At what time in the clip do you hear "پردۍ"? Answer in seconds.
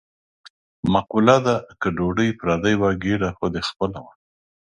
2.39-2.75